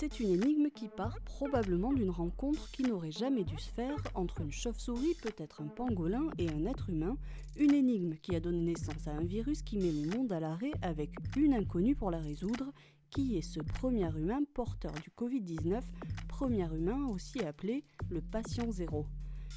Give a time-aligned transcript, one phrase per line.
[0.00, 4.42] C'est une énigme qui part probablement d'une rencontre qui n'aurait jamais dû se faire entre
[4.42, 7.16] une chauve-souris, peut-être un pangolin, et un être humain.
[7.56, 10.70] Une énigme qui a donné naissance à un virus qui met le monde à l'arrêt
[10.82, 12.72] avec une inconnue pour la résoudre.
[13.10, 15.82] Qui est ce premier humain porteur du Covid-19
[16.28, 19.04] Premier humain aussi appelé le patient zéro.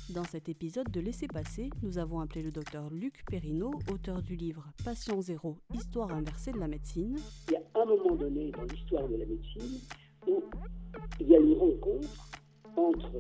[0.09, 4.35] Dans cet épisode de Laisser passer, nous avons appelé le docteur Luc Perrineau, auteur du
[4.35, 7.19] livre Patient zéro, histoire inversée de la médecine.
[7.49, 9.79] Il y a un moment donné dans l'histoire de la médecine
[10.31, 10.43] où
[11.19, 12.29] il y a une rencontre
[12.75, 13.11] entre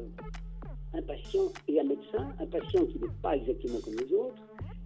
[0.93, 4.41] un patient et un médecin, un patient qui n'est pas exactement comme les autres,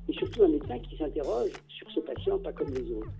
[0.08, 3.12] et surtout un médecin qui s'interroge sur ce patient pas comme les autres.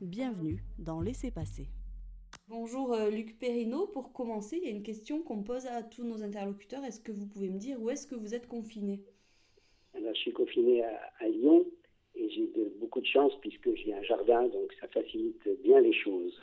[0.00, 1.68] Bienvenue dans Laisser passer.
[2.48, 3.86] Bonjour euh, Luc Perrineau.
[3.86, 6.84] Pour commencer, il y a une question qu'on pose à tous nos interlocuteurs.
[6.84, 9.02] Est-ce que vous pouvez me dire où est-ce que vous êtes confiné?
[9.94, 11.64] Alors, Je suis confiné à, Lyon
[12.14, 16.38] et j'ai beaucoup de chance puisque j'ai un jardin, donc ça facilite bien les choses.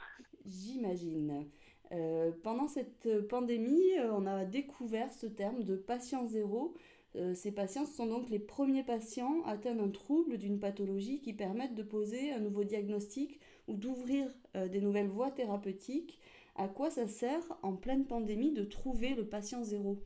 [0.46, 1.46] J'imagine.
[1.94, 6.74] Euh, pendant cette pandémie, euh, on a découvert ce terme de patient zéro.
[7.36, 11.84] ces patients sont donc les premiers patients atteints d'un trouble, d'une pathologie qui permettent de
[11.84, 16.20] poser un nouveau diagnostic ou d'ouvrir euh, des nouvelles voies thérapeutiques.
[16.56, 19.98] À quoi ça sert en pleine pandémie de trouver le patient zéro?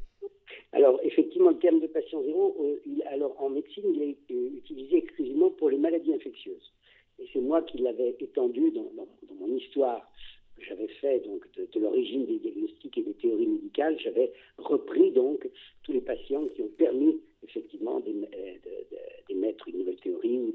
[0.71, 4.97] Alors, effectivement, le terme de patient zéro, euh, alors en médecine, il est euh, utilisé
[4.97, 6.73] exclusivement pour les maladies infectieuses.
[7.19, 8.85] Et c'est moi qui l'avais étendu dans,
[9.39, 10.09] mon histoire
[10.67, 13.99] j'avais fait donc de, l'origine des diagnostics et des théories médicales.
[13.99, 15.47] J'avais repris donc
[15.83, 17.99] tous les patients qui ont permis effectivement
[19.29, 20.53] d'émettre une nouvelle théorie ou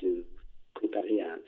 [0.00, 0.24] de
[0.74, 1.38] préparer un,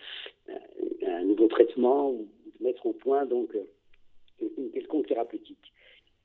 [1.07, 5.73] un, nouveau traitement ou de mettre au point donc euh, une quelconque thérapeutique.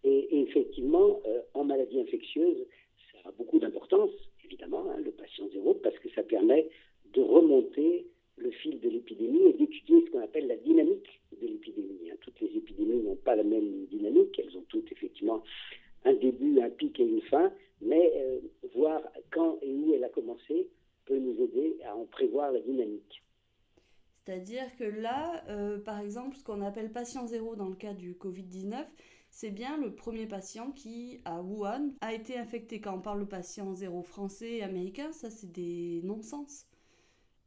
[0.03, 2.65] Et, effectivement, euh, en maladie infectieuse,
[3.11, 4.11] ça a beaucoup d'importance,
[4.45, 6.69] évidemment, hein, le patient zéro, parce que ça permet
[7.13, 8.05] de remonter
[8.39, 12.09] le fil de l'épidémie et d'étudier ce qu'on appelle la dynamique de l'épidémie.
[12.11, 12.15] Hein.
[12.21, 15.43] Toutes les épidémies n'ont pas la même dynamique, elles ont toutes effectivement
[16.05, 18.39] un début, un pic et une fin, mais euh,
[18.75, 20.67] voir quand et où elle a commencé
[21.05, 23.23] peut nous aider à en prévoir la dynamique.
[24.25, 28.13] C'est-à-dire que là, euh, par exemple, ce qu'on appelle patient zéro dans le cas du
[28.13, 28.85] Covid-19,
[29.31, 32.79] c'est bien le premier patient qui, à Wuhan, a été infecté.
[32.79, 36.68] Quand on parle de patient zéro français et américain, ça c'est des non-sens.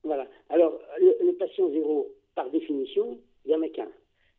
[0.05, 0.27] Voilà.
[0.49, 3.89] Alors, le, patient zéro, par définition, il n'y en a qu'un.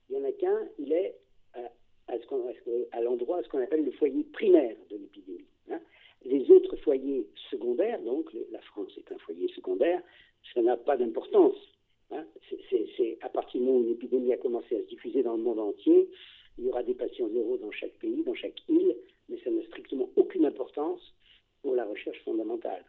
[0.10, 1.16] Il n'y en a qu'un, il est
[1.54, 1.62] à,
[2.08, 2.16] à,
[2.92, 5.46] à l'endroit, ce qu'on appelle le foyer primaire de l'épidémie.
[5.72, 5.80] Hein.
[6.26, 10.02] Les autres foyers secondaires, donc la France est un foyer secondaire,
[10.54, 11.56] ça n'a pas d'importance.
[12.12, 12.26] Hein.
[12.70, 15.60] C'est à partir du moment où l'épidémie a commencé à se diffuser dans le monde
[15.60, 16.10] entier,
[16.58, 18.96] il y aura des patients zéro dans chaque pays, dans chaque île,
[19.30, 21.02] mais ça n'a strictement aucune importance
[21.62, 22.84] pour la recherche fondamentale.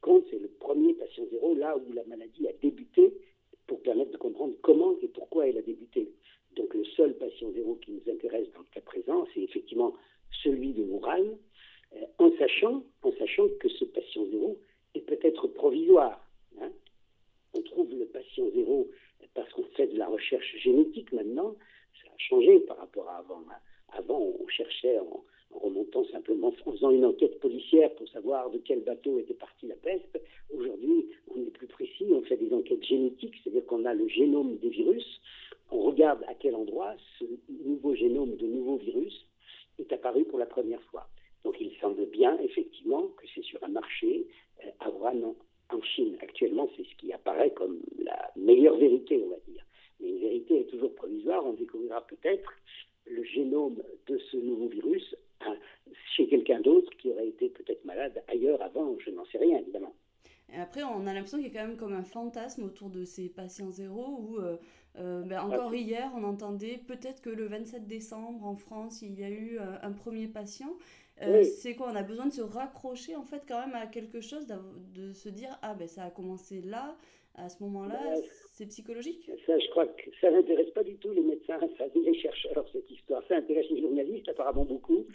[0.00, 3.12] Compte, c'est le premier patient zéro, là où la maladie a débuté,
[3.66, 6.12] pour permettre de comprendre comment et pourquoi elle a débuté.
[6.56, 9.94] Donc le seul patient zéro qui nous intéresse dans le cas présent, c'est effectivement
[10.42, 11.38] celui de Wuhan,
[11.94, 14.58] euh, en, sachant, en sachant que ce patient zéro
[14.94, 16.24] est peut-être provisoire.
[16.60, 16.72] Hein.
[17.54, 18.88] On trouve le patient zéro
[19.34, 21.54] parce qu'on fait de la recherche génétique maintenant.
[22.02, 23.42] Ça a changé par rapport à avant.
[23.50, 23.58] Hein.
[23.92, 25.24] Avant, on cherchait en,
[25.60, 29.76] remontant simplement, en faisant une enquête policière pour savoir de quel bateau était partie la
[29.76, 30.20] peste.
[30.54, 34.56] Aujourd'hui, on est plus précis, on fait des enquêtes génétiques, c'est-à-dire qu'on a le génome
[34.58, 35.20] des virus,
[35.70, 37.24] on regarde à quel endroit ce
[37.64, 39.26] nouveau génome de nouveaux virus
[39.78, 41.06] est apparu pour la première fois.
[41.44, 44.26] Donc il semble bien, effectivement, que c'est sur un marché
[44.80, 45.34] à Wuhan,
[45.70, 46.16] en Chine.
[46.20, 49.64] Actuellement, c'est ce qui apparaît comme la meilleure vérité, on va dire.
[50.00, 51.46] Mais une vérité est toujours provisoire.
[51.46, 52.50] On découvrira peut-être
[53.06, 55.14] le génome de ce nouveau virus
[55.46, 55.56] hein,
[56.16, 58.96] chez quelqu'un d'autre qui aurait été peut-être malade ailleurs avant.
[59.04, 59.94] Je n'en sais rien, évidemment.
[60.52, 63.04] Et après, on a l'impression qu'il y a quand même comme un fantasme autour de
[63.04, 64.56] ces patients zéro où, euh,
[64.98, 69.22] euh, ben, encore hier, on entendait peut-être que le 27 décembre, en France, il y
[69.22, 70.76] a eu un premier patient.
[71.22, 74.20] Euh, c'est quoi On a besoin de se raccrocher en fait quand même à quelque
[74.20, 74.46] chose,
[74.94, 76.96] de se dire ah ben ça a commencé là,
[77.34, 77.98] à ce moment-là,
[78.52, 79.30] c'est psychologique?
[79.46, 82.90] Ça, je crois que ça n'intéresse pas du tout les médecins, ça, les chercheurs cette
[82.90, 83.22] histoire.
[83.28, 85.06] Ça intéresse les journalistes apparemment beaucoup,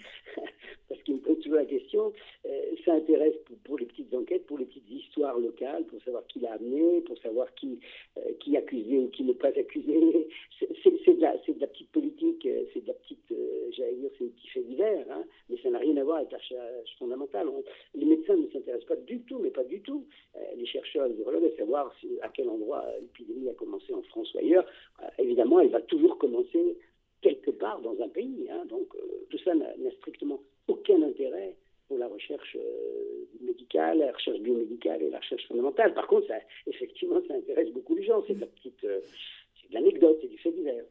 [1.05, 2.11] qu'ils me posent toujours la question.
[2.45, 6.39] Euh, ça intéresse pour, les petites enquêtes, pour les petites histoires locales, pour savoir qui
[6.39, 7.79] l'a amené, pour savoir qui
[8.17, 10.27] euh, qui accusé ou qui n'est pas accusé.
[10.83, 13.33] C'est de la petite politique, c'est de la petite,
[13.71, 16.31] j'allais dire, c'est des petits faits divers, hein, mais ça n'a rien à voir avec
[16.31, 17.47] la recherche fondamentale.
[17.93, 20.05] les médecins ne s'intéressent pas du tout, mais pas du tout.
[20.35, 24.33] Euh, les chercheurs, les virologues, à savoir à quel endroit l'épidémie a commencé en France
[24.33, 24.65] ou ailleurs.
[25.01, 26.77] Euh, évidemment, elle va toujours commencer
[27.21, 28.47] quelque part dans un pays.
[28.49, 28.65] Hein.
[28.65, 31.55] donc euh, tout ça n'a strictement aucun intérêt
[31.87, 32.57] pour la recherche
[33.41, 35.93] médicale, la recherche biomédicale et la recherche fondamentale.
[35.93, 36.35] Par contre, ça,
[36.67, 38.23] effectivement, ça intéresse beaucoup les gens.
[38.27, 40.83] C'est de la petite, c'est de l'anecdote, c'est du fait divers.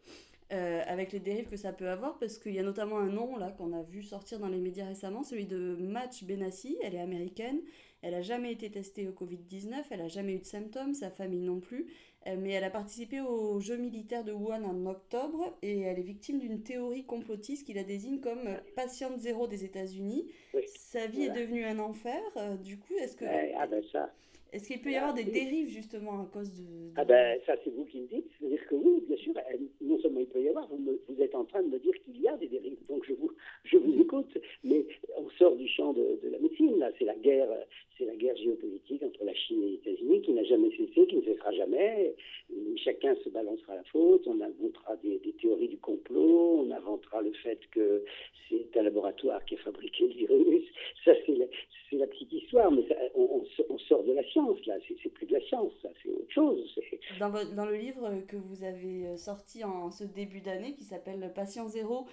[0.87, 3.51] avec les dérives que ça peut avoir, parce qu'il y a notamment un nom là
[3.51, 6.79] qu'on a vu sortir dans les médias récemment, celui de Match Benassi.
[6.81, 7.61] Elle est américaine,
[8.05, 11.41] elle n'a jamais été testée au Covid-19, elle n'a jamais eu de symptômes, sa famille
[11.41, 15.81] non plus, euh, mais elle a participé aux Jeux militaires de Wuhan en octobre et
[15.81, 20.27] elle est victime d'une théorie complotiste qui la désigne comme patiente zéro des États-Unis.
[20.67, 22.21] Sa vie est devenue un enfer.
[22.37, 23.25] Euh, du coup, est-ce que...
[23.25, 24.13] ah ben ça.
[24.53, 26.93] Est-ce qu'il peut y avoir des dérives justement à cause de...
[26.95, 28.31] Ah ben ça c'est vous qui me dites.
[28.39, 29.35] C'est-à-dire que oui, bien sûr,
[29.81, 30.79] non seulement il peut y avoir, vous,
[31.09, 32.79] vous êtes en train de me dire qu'il y a des dérives.
[32.89, 33.33] Donc je vous,
[33.65, 34.39] je vous écoute.
[34.63, 34.87] Mais
[35.17, 36.79] on sort du champ de, de la médecine.
[36.79, 37.49] Là, c'est la guerre,
[37.99, 41.17] c'est la guerre géopolitique entre la Chine et les États-Unis qui n'a jamais cessé, qui
[41.17, 42.14] ne cessera jamais.
[42.77, 44.27] Chacun se balancera la faute.
[44.27, 46.65] On inventera des, théories du complot.
[46.67, 48.05] On inventera le fait que
[48.49, 50.65] c'est un laboratoire qui a fabriqué le virus.
[51.05, 52.71] Ça c'est la, petite histoire.
[52.71, 52.85] Mais
[53.15, 53.45] on,
[53.89, 54.75] sort de la science là.
[54.87, 55.73] C'est plus de la science.
[55.83, 56.81] Ça c'est autre chose.
[57.21, 61.69] Dans, dans le livre que vous avez sorti en ce début d'année qui s'appelle Patient
[61.69, 62.07] Zéro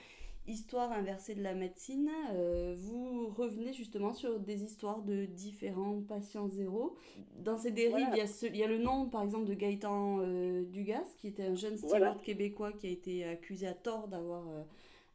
[0.48, 6.48] Histoire inversée de la médecine, euh, vous revenez justement sur des histoires de différents patients
[6.48, 6.96] zéro.
[7.38, 10.20] Dans ces dérives, il, y a il, y a le nom par exemple de Gaëtan
[10.22, 14.48] euh, Dugas, qui était un jeune steward québécois qui a été accusé à tort d'avoir
[14.48, 14.64] euh,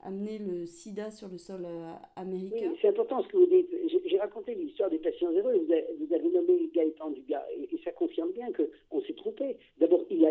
[0.05, 1.67] amené le sida sur le sol
[2.15, 2.73] américain.
[2.81, 3.69] c'est important ce que vous dites.
[4.07, 7.45] J'ai raconté l'histoire des patients zéro et vous avez, vous avez nommé Gaëtan Dugas.
[7.59, 9.57] Et, et ça confirme bien qu'on s'est trompé.
[9.81, 10.31] D'abord, il a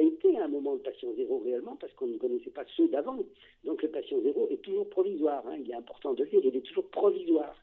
[0.65, 3.19] moment le patient zéro réellement parce qu'on ne connaissait pas ceux d'avant.
[3.63, 5.45] Donc le patient zéro est toujours provisoire.
[5.47, 5.57] Hein.
[5.63, 7.55] Il est important de le dire, il est toujours provisoire.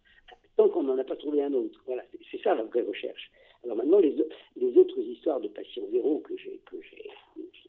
[0.57, 1.83] Tant qu'on n'en a pas trouvé un autre.
[1.87, 3.31] Voilà, c'est ça la vraie recherche.
[3.65, 4.15] Alors maintenant, les,
[4.57, 7.11] les autres histoires de patients zéro que j'ai que j'ai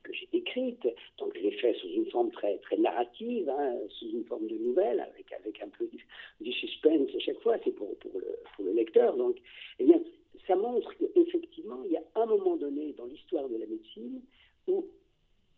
[0.03, 0.87] que décrites,
[1.17, 4.55] donc je les fais sous une forme très très narrative, hein, sous une forme de
[4.55, 6.05] nouvelle, avec avec un peu du,
[6.41, 7.55] du suspense à chaque fois.
[7.63, 9.15] C'est pour pour le, pour le lecteur.
[9.15, 9.37] Donc,
[9.79, 10.01] eh bien,
[10.47, 14.21] ça montre qu'effectivement, il y a un moment donné dans l'histoire de la médecine
[14.67, 14.85] où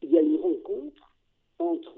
[0.02, 1.12] il y a une rencontre
[1.60, 1.98] entre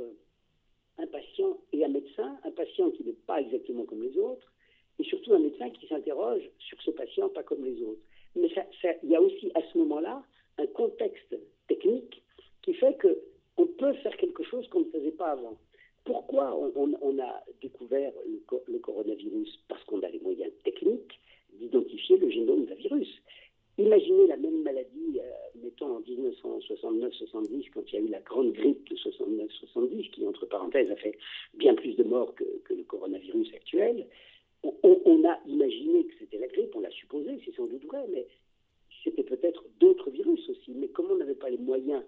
[0.97, 4.51] un patient et un médecin, un patient qui n'est pas exactement comme les autres,
[4.99, 8.01] et surtout un médecin qui s'interroge sur ce patient pas comme les autres.
[8.35, 10.23] Mais ça, ça, il y a aussi à ce moment-là
[10.57, 11.35] un contexte
[11.67, 12.23] technique
[12.63, 15.57] qui fait qu'on peut faire quelque chose qu'on ne pas avant.
[16.05, 18.13] Pourquoi on, a découvert
[18.67, 19.59] le, coronavirus?
[19.67, 21.19] Parce qu'on a les moyens techniques
[21.53, 23.09] d'identifier le génome d'un virus.
[23.77, 28.53] Imaginez la même maladie, euh, mettons en 1969-70, quand il y a eu la grande
[28.53, 31.17] grippe de 69-70, qui, entre parenthèses, a fait
[31.55, 34.07] bien plus de morts que, le coronavirus actuel.
[34.63, 38.05] On, on a imaginé que c'était la grippe, on l'a supposé, c'est sans doute vrai,
[38.11, 38.25] mais
[39.03, 40.71] c'était peut-être d'autres virus aussi.
[40.73, 42.03] Mais comme on n'avait pas les moyens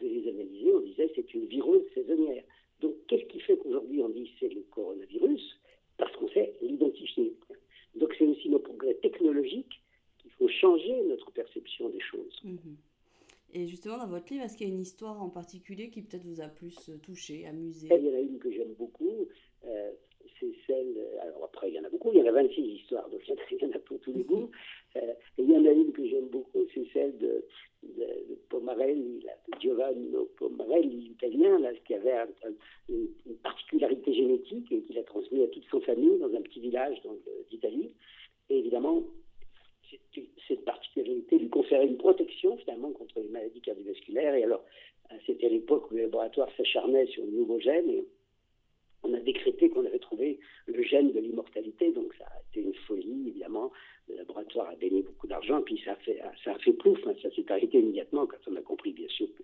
[0.00, 2.44] de les analyser, on disait c'est une virose saisonnière.
[2.80, 5.60] Donc qu'est-ce qui fait qu'aujourd'hui on dit c'est le coronavirus?
[5.96, 7.34] Parce qu'on sait l'identifier.
[7.94, 9.80] Donc c'est aussi nos progrès technologiques
[10.38, 12.40] faut changer notre perception des choses.
[12.44, 12.56] Mmh.
[13.54, 16.24] Et justement, dans votre livre, est-ce qu'il y a une histoire en particulier qui peut-être
[16.24, 17.88] vous a plus euh, touché, amusé?
[17.90, 19.28] Il y en a une que j'aime beaucoup.
[19.64, 19.92] Euh,
[20.40, 20.94] c'est celle.
[21.20, 22.10] Alors après, il y en a beaucoup.
[22.12, 24.50] Il y en a 26 histoires, donc il y en a pour tous les goûts.
[24.96, 27.44] Euh, et il y en a une que j'aime beaucoup, c'est celle de,
[27.82, 29.26] de, Pomarelli,
[29.60, 32.52] Giovanni Pomarelli, italien, là, qui avait un, un,
[32.88, 37.00] une, particularité génétique et qu'il a transmis à toute son famille dans un petit village
[37.50, 37.90] d'Italie.
[38.50, 39.02] Et évidemment,
[40.48, 44.34] cette particularité lui conférait une protection finalement contre les maladies cardiovasculaires.
[44.34, 44.64] Et alors,
[45.26, 48.04] c'était l'époque où le laboratoire s'acharnait sur le nouveau gène
[49.04, 51.92] on a décrété qu'on avait trouvé le gène de l'immortalité.
[51.92, 53.70] Donc ça a été une folie, évidemment.
[54.08, 56.98] Le laboratoire a gagné beaucoup d'argent, puis ça a fait, ça a fait plouf.
[57.06, 57.14] Hein.
[57.22, 59.42] Ça s'est arrêté immédiatement quand on a compris, bien sûr, que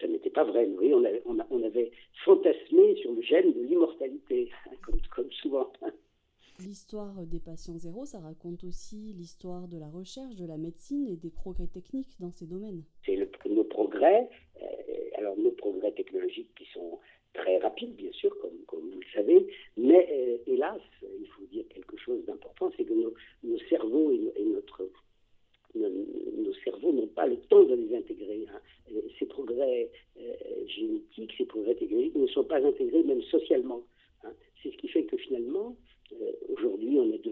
[0.00, 0.68] ça n'était pas vrai.
[0.78, 1.90] Oui, on avait, on, a, on avait
[2.24, 5.72] fantasmé sur le gène de l'immortalité, hein, comme, comme souvent.
[6.62, 11.16] L'histoire des patients zéro, ça raconte aussi l'histoire de la recherche, de la médecine et
[11.16, 12.82] des progrès techniques dans ces domaines.
[13.06, 13.16] C'est
[13.48, 14.28] nos progrès,
[14.60, 14.66] euh,
[15.16, 16.98] alors nos progrès technologiques qui sont
[17.32, 19.46] très rapides, bien sûr, comme, comme vous le savez,
[19.78, 24.32] mais euh, hélas, il faut dire quelque chose d'important, c'est que nos, nos, cerveaux et,
[24.36, 24.90] et notre
[25.74, 28.44] nos, nos cerveaux n'ont pas le temps de les intégrer.
[28.52, 28.60] Hein.
[29.18, 30.34] Ces progrès euh,
[30.66, 33.82] génétiques, ces progrès technologiques ne sont pas intégrés même socialement.
[34.24, 34.32] Hein.
[34.62, 35.76] C'est ce qui fait que finalement,
[36.12, 37.24] euh, Aujourd'hui, on est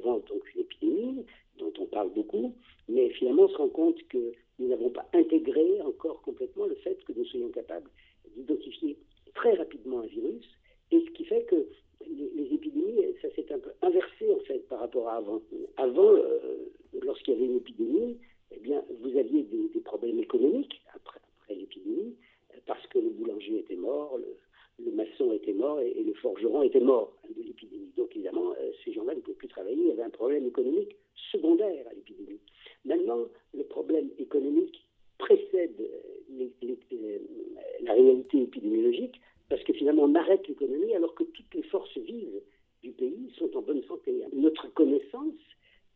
[1.58, 2.54] dont on parle beaucoup,
[2.88, 7.02] mais finalement, on se rend compte que nous n'avons pas intégré encore complètement le fait
[7.04, 7.90] que nous soyons capables
[8.37, 8.96] d'identifier
[9.34, 10.44] très rapidement un virus,
[10.90, 11.66] et ce qui fait que
[12.06, 15.42] les, épidémies, ça s'est un peu inversé en fait par rapport à avant.
[15.76, 16.70] Avant, euh,
[17.02, 18.16] lorsqu'il y avait une épidémie,
[18.52, 22.16] eh bien, vous aviez des, des problèmes économiques après, après l'épidémie,
[22.66, 24.37] parce que le boulanger était mort, le,
[24.78, 27.90] le maçon était mort et, et, le forgeron était mort de l'épidémie.
[27.97, 29.76] Donc évidemment, euh, ces gens-là ne pouvaient plus travailler.
[29.76, 30.97] Il y avait un problème économique
[31.32, 32.40] secondaire à l'épidémie.
[32.85, 34.85] Maintenant, le problème économique
[35.18, 35.75] précède
[36.30, 37.20] les, les, les,
[37.82, 42.40] la réalité épidémiologique parce que finalement on arrête l'économie alors que toutes les forces vives
[42.82, 44.23] du pays sont en bonne santé.
[44.32, 45.35] Notre connaissance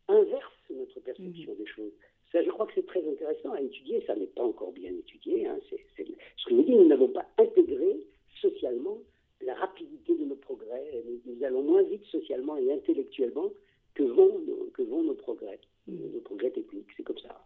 [0.07, 1.57] inverse notre perception mmh.
[1.57, 1.91] des choses.
[2.31, 4.03] Ça, je crois que c'est très intéressant à étudier.
[4.07, 5.45] Ça n'est pas encore bien étudié.
[5.47, 5.57] Hein.
[5.69, 7.99] C'est, Ce que je veux dire, nous n'avons pas intégré
[8.41, 8.97] socialement
[9.41, 11.03] la rapidité de nos progrès.
[11.25, 13.51] Nous, allons moins vite socialement et intellectuellement
[13.93, 15.93] que vont nos, que vont nos progrès, mmh.
[16.13, 16.89] nos progrès techniques.
[16.97, 17.39] C'est comme ça.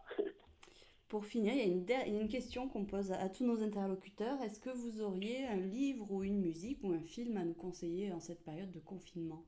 [1.08, 4.40] Pour finir, il y, a une, question qu'on pose à, tous nos interlocuteurs.
[4.42, 8.12] Est-ce que vous auriez un livre ou une musique ou un film à nous conseiller
[8.12, 9.44] en cette période de confinement?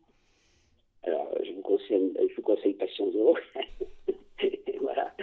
[1.03, 3.37] Alors, je vous conseille, je vous conseille Passion Zéro.
[4.81, 5.15] voilà.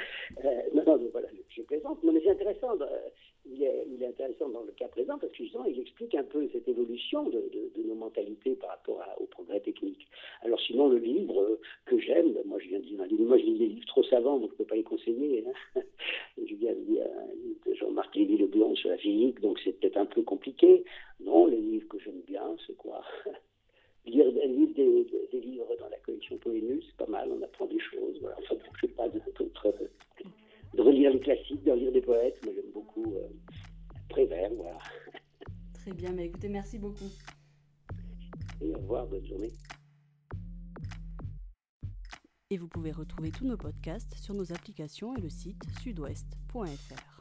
[0.43, 2.03] Euh, non, non, voilà, je plaisante.
[2.03, 2.79] Non, mais c'est intéressant.
[2.81, 3.09] Euh,
[3.45, 6.67] il, est, intéressant dans le cas présent parce que justement, il explique un peu cette
[6.67, 7.41] évolution de,
[7.85, 9.26] nos mentalités par rapport technique.
[10.77, 11.57] Sinon, le livre
[11.87, 12.99] que j'aime, moi, je viens de dire.
[12.99, 15.43] Moi, je lis des livres trop savants, donc je ne peux pas les conseiller.
[15.47, 15.81] Hein.
[16.37, 17.07] Je viens de lire
[17.73, 20.83] Jean-Marc Lévy-Leblanc sur la physique, donc c'est peut-être un peu compliqué.
[21.19, 23.01] Non, les livres que j'aime bien, c'est quoi?
[24.05, 24.47] Lire, des,
[25.31, 28.19] des, livres dans la collection Polémus, c'est pas mal, on apprend des choses.
[28.21, 28.37] Voilà.
[28.43, 32.39] Enfin, je sais pas, de, relire les classiques, de relire des poètes.
[32.45, 33.27] Moi, j'aime beaucoup euh,
[34.09, 34.77] Prévert, voilà.
[35.73, 37.09] Très bien, mais écoutez, merci beaucoup.
[38.61, 39.51] Et au revoir, bonne journée.
[42.49, 47.16] Et vous pouvez retrouver tous nos podcasts sur nos applications et le site sudouest.fr.